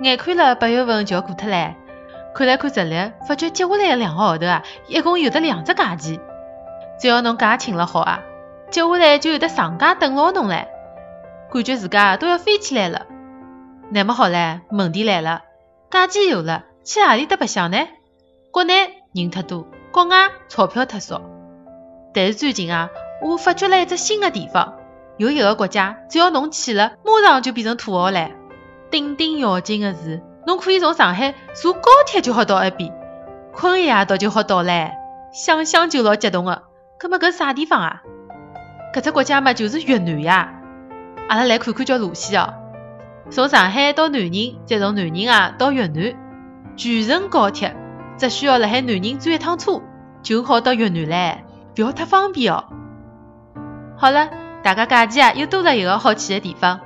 [0.00, 1.74] 眼看了八月份就要过脱唻，
[2.34, 6.20] 看来看日历，发觉接下来的两个号头啊，一共有得两只假期。
[6.98, 8.20] 只要侬假请了好啊，
[8.70, 10.66] 接下来就有得长假等牢侬唻，
[11.52, 13.06] 感觉自家都要飞起来了。
[13.90, 15.42] 那么好唻，问题来了，
[15.90, 17.78] 假期有了，去何里搭白相呢？
[18.50, 21.20] 国内人太多，国外钞票太少。
[22.14, 22.90] 但是最近啊，
[23.22, 24.74] 我发觉了一只新的地方，
[25.16, 28.30] 有一个国家，只要侬去了，马上就变成土豪唻。
[28.92, 32.92] 顶顶要紧的是，侬可以从上海坐高铁就好到埃边，
[33.54, 34.90] 困一夜到就好到唻。
[35.32, 36.64] 想想就老激动的。
[37.00, 38.02] 搿么搿啥地方啊？
[38.94, 40.60] 搿只国家嘛就是越南呀。
[41.26, 42.52] 阿拉来看看叫路线哦。
[43.30, 46.14] 从上海到南宁，再从南宁啊到越南，
[46.76, 47.74] 全程高铁，
[48.18, 49.80] 只需要辣海南宁转一趟车，
[50.22, 51.38] 就好到越南唻。
[51.74, 52.66] 不要太方便哦。
[53.96, 54.28] 好了，
[54.62, 56.80] 大家假期啊又多了一个好去的地方。